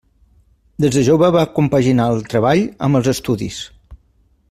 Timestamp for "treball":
2.33-2.65